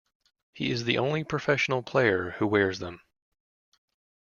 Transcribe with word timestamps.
He 0.51 0.71
is 0.71 0.85
the 0.85 0.97
only 0.97 1.23
professional 1.23 1.83
player 1.83 2.31
who 2.39 2.47
wears 2.47 2.79
them. 2.79 3.01